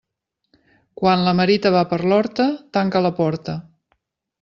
Quan 1.01 1.21
la 1.29 1.35
merita 1.41 1.75
va 1.77 1.85
per 1.95 2.01
l'horta, 2.09 2.51
tanca 2.79 3.07
la 3.09 3.17
porta. 3.23 3.61